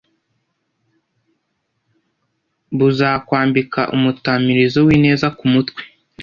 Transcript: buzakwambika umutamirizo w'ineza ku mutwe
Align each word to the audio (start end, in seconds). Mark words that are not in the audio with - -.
buzakwambika 2.77 3.81
umutamirizo 3.95 4.79
w'ineza 4.87 5.27
ku 5.37 5.45
mutwe 5.53 5.81